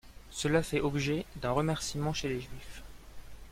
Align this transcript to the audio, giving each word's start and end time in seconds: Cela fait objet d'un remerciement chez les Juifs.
Cela 0.31 0.63
fait 0.63 0.81
objet 0.81 1.27
d'un 1.35 1.51
remerciement 1.51 2.11
chez 2.11 2.27
les 2.27 2.41
Juifs. 2.41 2.81